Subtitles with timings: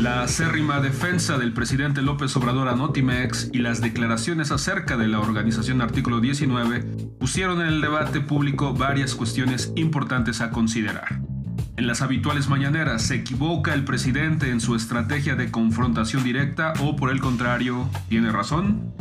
[0.00, 5.20] La acérrima defensa del presidente López Obrador a Notimex y las declaraciones acerca de la
[5.20, 6.80] organización Artículo 19
[7.18, 11.20] pusieron en el debate público varias cuestiones importantes a considerar.
[11.76, 16.96] En las habituales mañaneras, ¿se equivoca el presidente en su estrategia de confrontación directa o
[16.96, 18.94] por el contrario, tiene razón?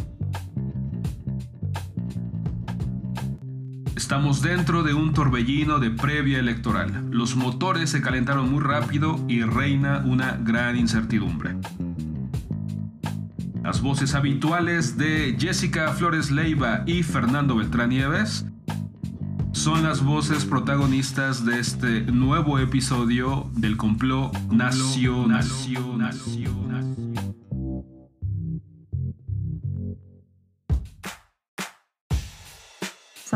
[4.10, 7.10] Estamos dentro de un torbellino de previa electoral.
[7.12, 11.56] Los motores se calentaron muy rápido y reina una gran incertidumbre.
[13.64, 18.48] Las voces habituales de Jessica Flores Leiva y Fernando Beltrán Nieves
[19.52, 25.46] son las voces protagonistas de este nuevo episodio del complot nacional.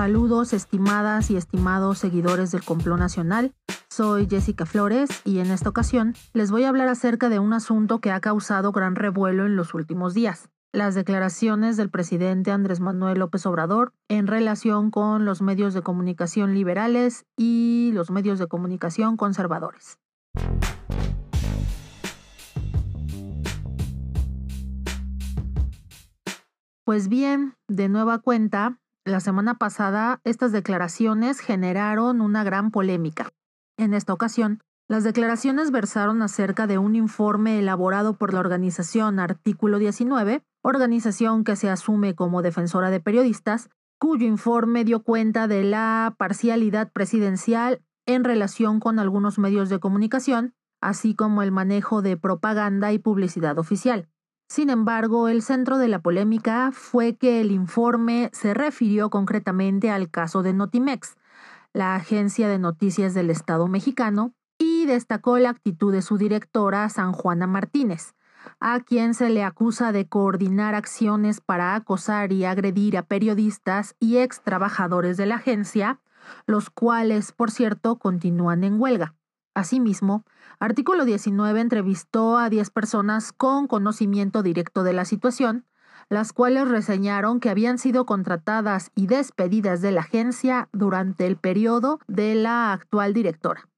[0.04, 3.54] Saludos estimadas y estimados seguidores del Complot Nacional.
[3.90, 8.00] Soy Jessica Flores y en esta ocasión les voy a hablar acerca de un asunto
[8.00, 10.50] que ha causado gran revuelo en los últimos días.
[10.74, 16.54] Las declaraciones del presidente Andrés Manuel López Obrador en relación con los medios de comunicación
[16.54, 20.00] liberales y los medios de comunicación conservadores.
[26.84, 33.32] Pues bien, de nueva cuenta, la semana pasada, estas declaraciones generaron una gran polémica.
[33.78, 39.78] En esta ocasión, las declaraciones versaron acerca de un informe elaborado por la organización Artículo
[39.80, 46.16] 19, organización que se asume como defensora de periodistas, cuyo informe dio cuenta de la
[46.18, 52.92] parcialidad presidencial en relación con algunos medios de comunicación, así como el manejo de propaganda
[52.92, 54.10] y publicidad oficial.
[54.54, 60.12] Sin embargo, el centro de la polémica fue que el informe se refirió concretamente al
[60.12, 61.16] caso de Notimex,
[61.74, 67.14] la agencia de noticias del Estado mexicano, y destacó la actitud de su directora, San
[67.14, 68.14] Juana Martínez,
[68.60, 74.18] a quien se le acusa de coordinar acciones para acosar y agredir a periodistas y
[74.18, 76.00] ex trabajadores de la agencia,
[76.46, 79.16] los cuales, por cierto, continúan en huelga.
[79.56, 80.24] Asimismo,
[80.60, 85.66] Artículo 19 entrevistó a 10 personas con conocimiento directo de la situación,
[86.10, 92.00] las cuales reseñaron que habían sido contratadas y despedidas de la agencia durante el periodo
[92.08, 93.70] de la actual directora.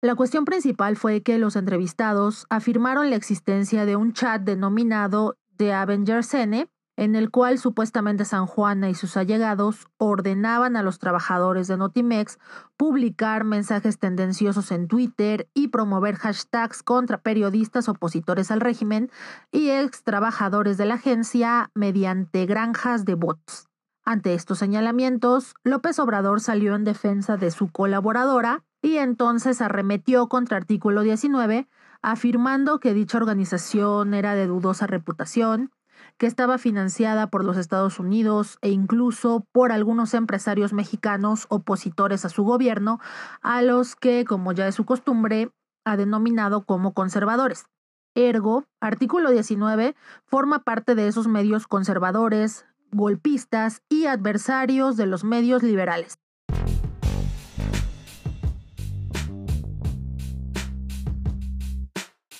[0.00, 5.72] La cuestión principal fue que los entrevistados afirmaron la existencia de un chat denominado The
[5.72, 11.66] Avengers N, en el cual supuestamente San Juana y sus allegados ordenaban a los trabajadores
[11.68, 12.38] de Notimex
[12.76, 19.10] publicar mensajes tendenciosos en Twitter y promover hashtags contra periodistas opositores al régimen
[19.50, 23.68] y ex trabajadores de la agencia mediante granjas de bots.
[24.06, 30.58] Ante estos señalamientos, López Obrador salió en defensa de su colaboradora y entonces arremetió contra
[30.58, 31.66] artículo 19,
[32.02, 35.70] afirmando que dicha organización era de dudosa reputación,
[36.18, 42.28] que estaba financiada por los Estados Unidos e incluso por algunos empresarios mexicanos opositores a
[42.28, 43.00] su gobierno,
[43.42, 45.50] a los que, como ya es su costumbre,
[45.84, 47.66] ha denominado como conservadores.
[48.14, 55.64] Ergo, artículo 19 forma parte de esos medios conservadores, golpistas y adversarios de los medios
[55.64, 56.18] liberales.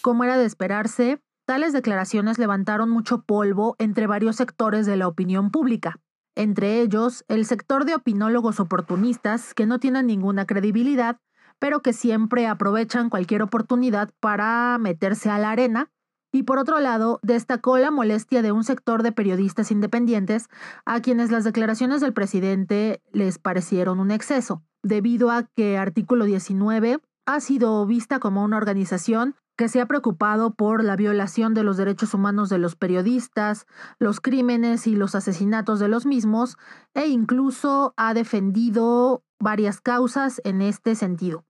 [0.01, 5.51] Como era de esperarse, Tales declaraciones levantaron mucho polvo entre varios sectores de la opinión
[5.51, 6.01] pública,
[6.35, 11.19] entre ellos el sector de opinólogos oportunistas que no tienen ninguna credibilidad,
[11.59, 15.91] pero que siempre aprovechan cualquier oportunidad para meterse a la arena,
[16.33, 20.49] y por otro lado, destacó la molestia de un sector de periodistas independientes
[20.87, 27.01] a quienes las declaraciones del presidente les parecieron un exceso, debido a que artículo 19
[27.27, 31.77] ha sido vista como una organización que se ha preocupado por la violación de los
[31.77, 33.67] derechos humanos de los periodistas,
[33.99, 36.57] los crímenes y los asesinatos de los mismos,
[36.93, 41.45] e incluso ha defendido varias causas en este sentido.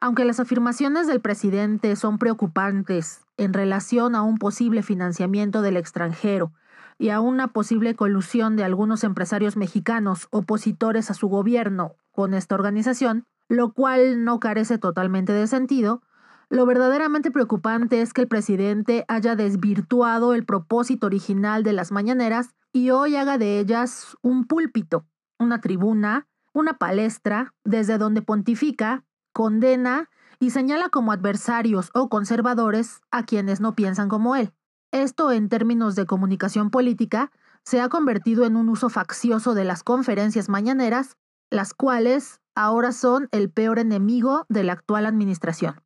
[0.00, 6.52] Aunque las afirmaciones del presidente son preocupantes en relación a un posible financiamiento del extranjero
[6.98, 12.54] y a una posible colusión de algunos empresarios mexicanos opositores a su gobierno con esta
[12.54, 16.02] organización, lo cual no carece totalmente de sentido,
[16.50, 22.54] lo verdaderamente preocupante es que el presidente haya desvirtuado el propósito original de las mañaneras
[22.72, 25.06] y hoy haga de ellas un púlpito,
[25.38, 33.24] una tribuna, una palestra, desde donde pontifica, condena y señala como adversarios o conservadores a
[33.24, 34.52] quienes no piensan como él.
[34.92, 37.32] Esto, en términos de comunicación política,
[37.64, 41.16] se ha convertido en un uso faccioso de las conferencias mañaneras,
[41.50, 45.76] las cuales ahora son el peor enemigo de la actual administración.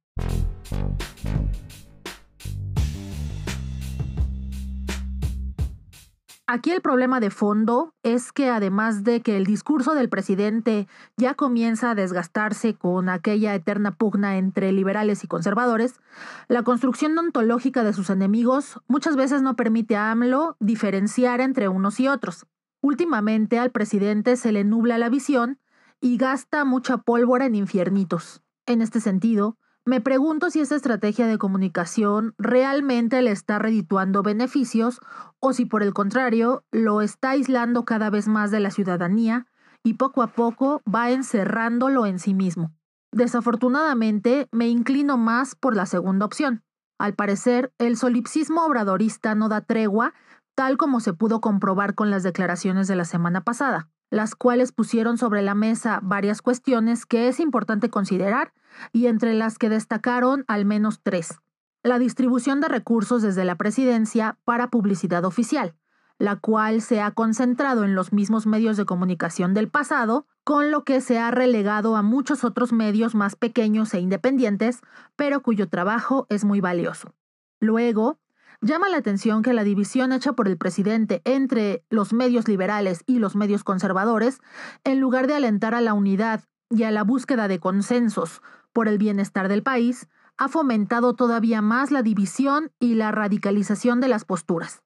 [6.50, 10.88] Aquí el problema de fondo es que además de que el discurso del presidente
[11.18, 16.00] ya comienza a desgastarse con aquella eterna pugna entre liberales y conservadores,
[16.48, 22.00] la construcción ontológica de sus enemigos muchas veces no permite a AMLO diferenciar entre unos
[22.00, 22.46] y otros.
[22.80, 25.58] Últimamente al presidente se le nubla la visión
[26.00, 28.42] y gasta mucha pólvora en infiernitos.
[28.66, 35.00] En este sentido, me pregunto si esta estrategia de comunicación realmente le está redituando beneficios
[35.40, 39.46] o si por el contrario lo está aislando cada vez más de la ciudadanía
[39.82, 42.74] y poco a poco va encerrándolo en sí mismo.
[43.12, 46.62] Desafortunadamente, me inclino más por la segunda opción.
[46.98, 50.12] Al parecer, el solipsismo obradorista no da tregua,
[50.54, 55.18] tal como se pudo comprobar con las declaraciones de la semana pasada las cuales pusieron
[55.18, 58.52] sobre la mesa varias cuestiones que es importante considerar
[58.92, 61.38] y entre las que destacaron al menos tres.
[61.82, 65.74] La distribución de recursos desde la presidencia para publicidad oficial,
[66.18, 70.82] la cual se ha concentrado en los mismos medios de comunicación del pasado, con lo
[70.82, 74.80] que se ha relegado a muchos otros medios más pequeños e independientes,
[75.14, 77.14] pero cuyo trabajo es muy valioso.
[77.60, 78.18] Luego,
[78.60, 83.20] Llama la atención que la división hecha por el presidente entre los medios liberales y
[83.20, 84.40] los medios conservadores,
[84.82, 88.98] en lugar de alentar a la unidad y a la búsqueda de consensos por el
[88.98, 94.82] bienestar del país, ha fomentado todavía más la división y la radicalización de las posturas.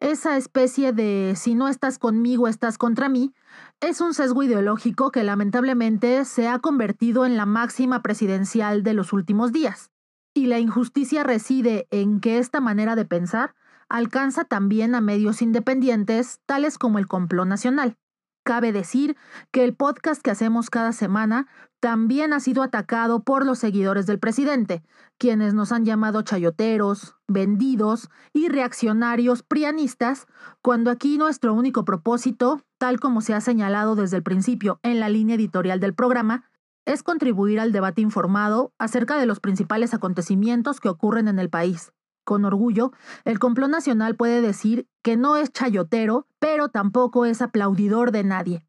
[0.00, 3.32] Esa especie de si no estás conmigo, estás contra mí,
[3.80, 9.14] es un sesgo ideológico que lamentablemente se ha convertido en la máxima presidencial de los
[9.14, 9.93] últimos días.
[10.34, 13.54] Y la injusticia reside en que esta manera de pensar
[13.88, 17.96] alcanza también a medios independientes, tales como el Complot Nacional.
[18.44, 19.16] Cabe decir
[19.52, 21.46] que el podcast que hacemos cada semana
[21.80, 24.82] también ha sido atacado por los seguidores del presidente,
[25.18, 30.26] quienes nos han llamado chayoteros, vendidos y reaccionarios prianistas,
[30.60, 35.08] cuando aquí nuestro único propósito, tal como se ha señalado desde el principio en la
[35.08, 36.50] línea editorial del programa,
[36.86, 41.92] es contribuir al debate informado acerca de los principales acontecimientos que ocurren en el país.
[42.24, 42.92] Con orgullo,
[43.24, 48.66] el complot nacional puede decir que no es chayotero, pero tampoco es aplaudidor de nadie.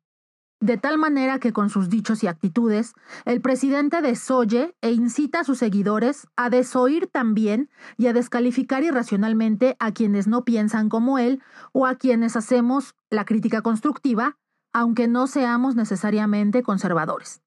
[0.61, 2.93] De tal manera que con sus dichos y actitudes,
[3.25, 9.75] el presidente desoye e incita a sus seguidores a desoír también y a descalificar irracionalmente
[9.79, 11.41] a quienes no piensan como él
[11.71, 14.37] o a quienes hacemos la crítica constructiva,
[14.73, 17.44] aunque no seamos necesariamente conservadores.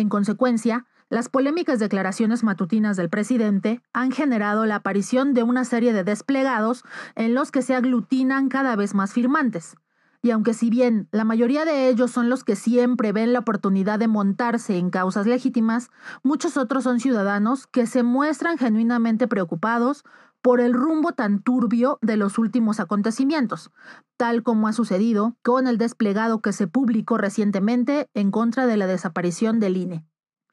[0.00, 5.92] En consecuencia, las polémicas declaraciones matutinas del presidente han generado la aparición de una serie
[5.92, 6.84] de desplegados
[7.16, 9.76] en los que se aglutinan cada vez más firmantes.
[10.22, 13.98] Y aunque si bien la mayoría de ellos son los que siempre ven la oportunidad
[13.98, 15.90] de montarse en causas legítimas,
[16.22, 20.04] muchos otros son ciudadanos que se muestran genuinamente preocupados
[20.42, 23.70] por el rumbo tan turbio de los últimos acontecimientos,
[24.16, 28.86] tal como ha sucedido con el desplegado que se publicó recientemente en contra de la
[28.86, 30.04] desaparición del INE.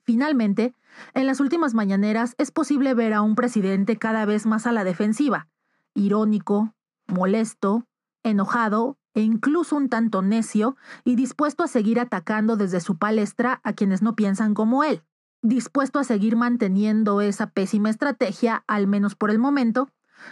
[0.03, 0.73] Finalmente,
[1.13, 4.83] en las últimas mañaneras es posible ver a un presidente cada vez más a la
[4.83, 5.47] defensiva,
[5.93, 6.73] irónico,
[7.07, 7.85] molesto,
[8.23, 13.73] enojado e incluso un tanto necio y dispuesto a seguir atacando desde su palestra a
[13.73, 15.03] quienes no piensan como él
[15.47, 19.89] dispuesto a seguir manteniendo esa pésima estrategia, al menos por el momento,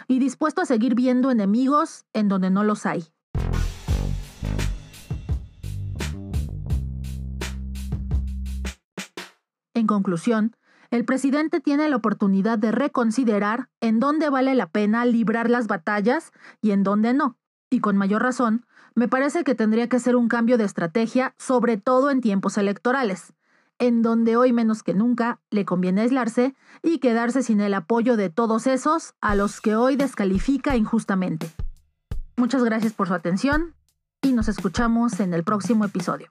[0.08, 3.04] y dispuesto a seguir viendo enemigos en donde no los hay.
[9.72, 10.54] En conclusión,
[10.90, 16.32] el presidente tiene la oportunidad de reconsiderar en dónde vale la pena librar las batallas
[16.60, 17.38] y en dónde no.
[17.70, 21.76] Y con mayor razón, me parece que tendría que ser un cambio de estrategia, sobre
[21.78, 23.35] todo en tiempos electorales
[23.78, 28.30] en donde hoy menos que nunca le conviene aislarse y quedarse sin el apoyo de
[28.30, 31.50] todos esos a los que hoy descalifica injustamente.
[32.36, 33.74] Muchas gracias por su atención
[34.22, 36.28] y nos escuchamos en el próximo episodio.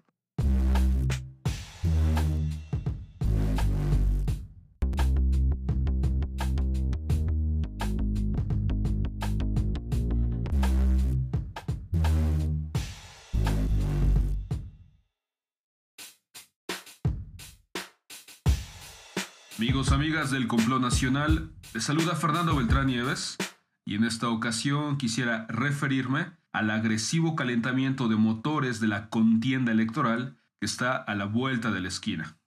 [19.57, 23.37] Amigos, amigas del Complot Nacional, les saluda Fernando Beltrán Nieves
[23.85, 30.35] y en esta ocasión quisiera referirme al agresivo calentamiento de motores de la contienda electoral
[30.59, 32.37] que está a la vuelta de la esquina.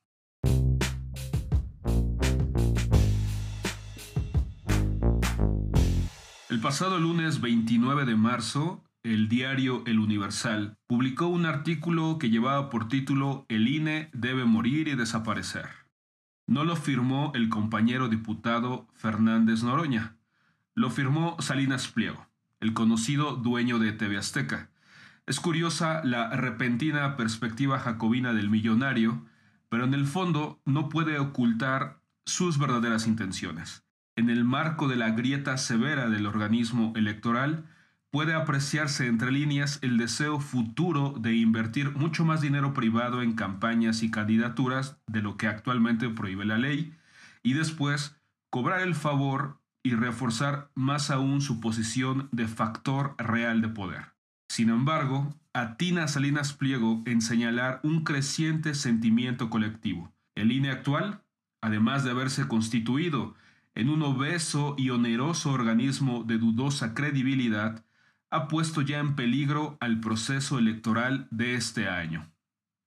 [6.50, 12.68] El pasado lunes 29 de marzo, el diario El Universal publicó un artículo que llevaba
[12.68, 15.87] por título El INE debe morir y desaparecer.
[16.48, 20.16] No lo firmó el compañero diputado Fernández Noroña,
[20.74, 22.26] lo firmó Salinas Pliego,
[22.58, 24.70] el conocido dueño de TV Azteca.
[25.26, 29.26] Es curiosa la repentina perspectiva jacobina del millonario,
[29.68, 33.84] pero en el fondo no puede ocultar sus verdaderas intenciones.
[34.16, 37.66] En el marco de la grieta severa del organismo electoral,
[38.10, 44.02] puede apreciarse entre líneas el deseo futuro de invertir mucho más dinero privado en campañas
[44.02, 46.94] y candidaturas de lo que actualmente prohíbe la ley,
[47.42, 48.16] y después
[48.50, 54.14] cobrar el favor y reforzar más aún su posición de factor real de poder.
[54.48, 60.12] Sin embargo, atina Salinas Pliego en señalar un creciente sentimiento colectivo.
[60.34, 61.22] El INE actual,
[61.60, 63.34] además de haberse constituido
[63.74, 67.84] en un obeso y oneroso organismo de dudosa credibilidad,
[68.30, 72.30] ha puesto ya en peligro al proceso electoral de este año.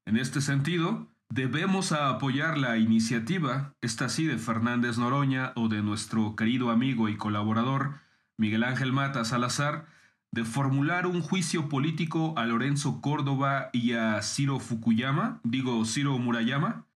[0.06, 6.36] En este sentido, debemos apoyar la iniciativa, esta sí de Fernández Noroña o de nuestro
[6.36, 8.00] querido amigo y colaborador
[8.38, 9.86] Miguel Ángel Mata Salazar,
[10.32, 16.88] de formular un juicio político a Lorenzo Córdoba y a Ciro Fukuyama, digo Ciro Murayama,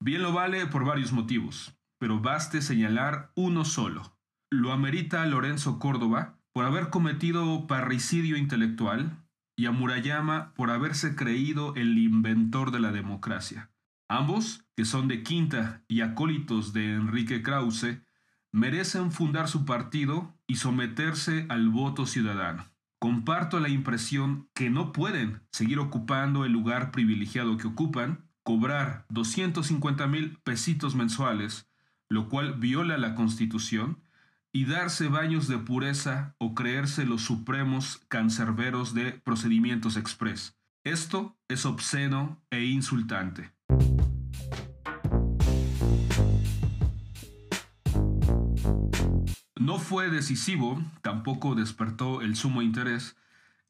[0.00, 4.16] bien lo vale por varios motivos, pero baste señalar uno solo.
[4.50, 9.18] Lo amerita Lorenzo Córdoba por haber cometido parricidio intelectual
[9.56, 13.72] y a Murayama por haberse creído el inventor de la democracia.
[14.08, 17.98] Ambos, que son de quinta y acólitos de Enrique Krause,
[18.52, 22.64] merecen fundar su partido y someterse al voto ciudadano.
[23.00, 30.06] Comparto la impresión que no pueden seguir ocupando el lugar privilegiado que ocupan, cobrar 250
[30.06, 31.68] mil pesitos mensuales,
[32.08, 34.03] lo cual viola la Constitución,
[34.56, 40.56] y darse baños de pureza o creerse los supremos cancerberos de procedimientos express.
[40.84, 43.52] Esto es obsceno e insultante.
[49.58, 53.16] No fue decisivo, tampoco despertó el sumo interés,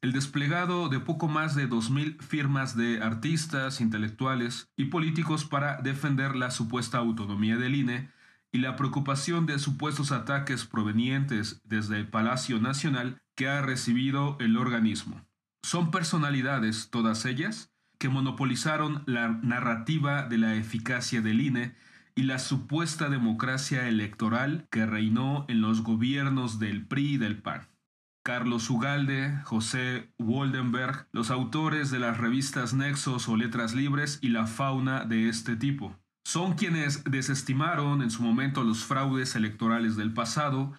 [0.01, 6.35] el desplegado de poco más de 2.000 firmas de artistas, intelectuales y políticos para defender
[6.35, 8.14] la supuesta autonomía del INE
[8.55, 14.55] y la preocupación de supuestos ataques provenientes desde el Palacio Nacional que ha recibido el
[14.55, 15.19] organismo.
[15.61, 21.75] Son personalidades, todas ellas, que monopolizaron la narrativa de la eficacia del INE
[22.15, 27.67] y la supuesta democracia electoral que reinó en los gobiernos del PRI y del PAN.
[28.23, 34.47] Carlos Ugalde, José Woldenberg, los autores de las revistas Nexos o Letras Libres y la
[34.47, 35.99] fauna de este tipo.
[36.35, 40.73] Son quienes desestimaron en su momento los fraudes electorales del pasado,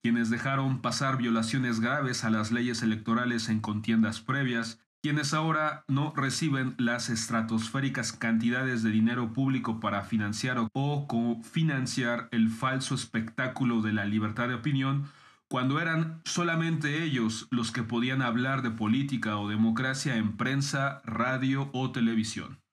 [0.00, 6.14] quienes dejaron pasar violaciones graves a las leyes electorales en contiendas previas quienes ahora no
[6.16, 13.92] reciben las estratosféricas cantidades de dinero público para financiar o cofinanciar el falso espectáculo de
[13.92, 15.04] la libertad de opinión,
[15.48, 21.68] cuando eran solamente ellos los que podían hablar de política o democracia en prensa, radio
[21.74, 22.63] o televisión.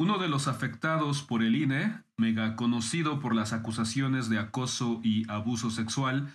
[0.00, 5.30] Uno de los afectados por el INE, mega conocido por las acusaciones de acoso y
[5.30, 6.32] abuso sexual,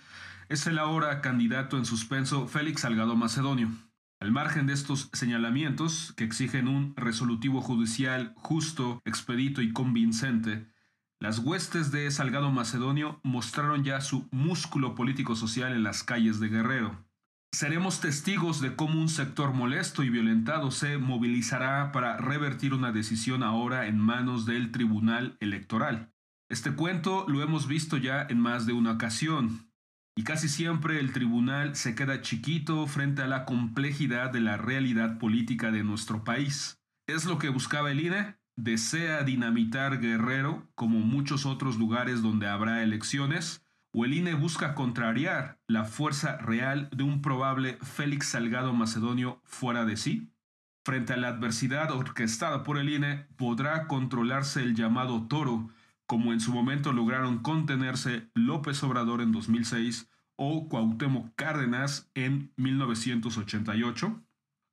[0.48, 3.72] es el ahora candidato en suspenso Félix Salgado Macedonio.
[4.20, 10.68] Al margen de estos señalamientos, que exigen un resolutivo judicial justo, expedito y convincente,
[11.18, 17.04] las huestes de Salgado Macedonio mostraron ya su músculo político-social en las calles de Guerrero.
[17.52, 23.42] Seremos testigos de cómo un sector molesto y violentado se movilizará para revertir una decisión
[23.42, 26.12] ahora en manos del Tribunal Electoral.
[26.50, 29.72] Este cuento lo hemos visto ya en más de una ocasión,
[30.16, 35.18] y casi siempre el tribunal se queda chiquito frente a la complejidad de la realidad
[35.18, 36.80] política de nuestro país.
[37.06, 38.36] ¿Es lo que buscaba el INE?
[38.56, 43.65] ¿Desea dinamitar Guerrero como muchos otros lugares donde habrá elecciones?
[44.04, 49.96] El INE busca contrariar la fuerza real de un probable Félix Salgado Macedonio fuera de
[49.96, 50.30] sí?
[50.84, 55.70] Frente a la adversidad orquestada por el INE, ¿podrá controlarse el llamado toro,
[56.06, 64.22] como en su momento lograron contenerse López Obrador en 2006 o Cuauhtémoc Cárdenas en 1988?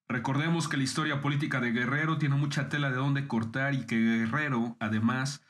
[0.09, 3.95] Recordemos que la historia política de Guerrero tiene mucha tela de dónde cortar y que
[3.95, 5.43] Guerrero, además,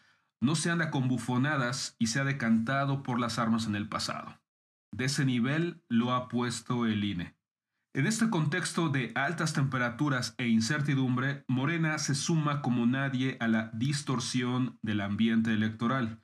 [0.44, 4.42] no se anda con bufonadas y se ha decantado por las armas en el pasado.
[4.92, 7.36] De ese nivel lo ha puesto el INE.
[7.96, 13.72] En este contexto de altas temperaturas e incertidumbre, Morena se suma como nadie a la
[13.74, 16.22] distorsión del ambiente electoral.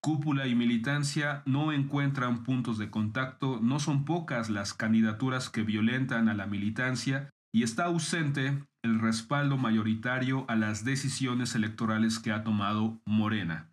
[0.00, 6.28] Cúpula y militancia no encuentran puntos de contacto, no son pocas las candidaturas que violentan
[6.28, 12.42] a la militancia y está ausente el respaldo mayoritario a las decisiones electorales que ha
[12.42, 13.68] tomado Morena.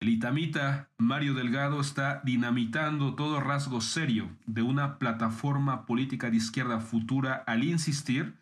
[0.00, 6.80] El itamita Mario Delgado está dinamitando todo rasgo serio de una plataforma política de izquierda
[6.80, 8.36] futura al insistir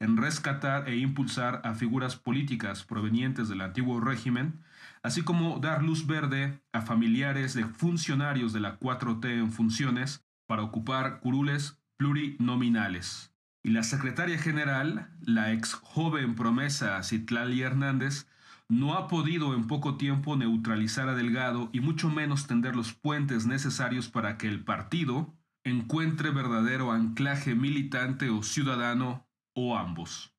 [0.00, 4.60] en rescatar e impulsar a figuras políticas provenientes del antiguo régimen,
[5.02, 10.62] así como dar luz verde a familiares de funcionarios de la 4T en funciones para
[10.62, 13.33] ocupar curules plurinominales.
[13.66, 18.28] Y la secretaria general, la ex joven promesa Citlali Hernández,
[18.68, 23.46] no ha podido en poco tiempo neutralizar a Delgado y mucho menos tender los puentes
[23.46, 30.34] necesarios para que el partido encuentre verdadero anclaje militante o ciudadano o ambos.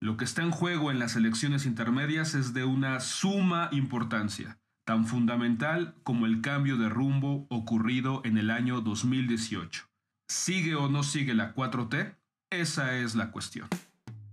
[0.00, 5.06] Lo que está en juego en las elecciones intermedias es de una suma importancia, tan
[5.06, 9.86] fundamental como el cambio de rumbo ocurrido en el año 2018.
[10.28, 12.16] ¿Sigue o no sigue la 4T?
[12.50, 13.68] Esa es la cuestión.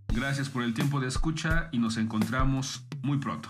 [0.07, 3.49] Gracias por el tiempo de escucha y nos encontramos muy pronto.